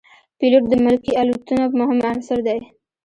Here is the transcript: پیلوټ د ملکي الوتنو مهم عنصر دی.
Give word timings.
پیلوټ 0.37 0.63
د 0.69 0.73
ملکي 0.85 1.11
الوتنو 1.21 1.63
مهم 1.79 1.99
عنصر 2.09 2.39
دی. 2.47 2.59